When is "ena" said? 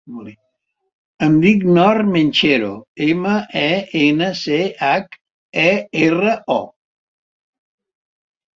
4.01-4.31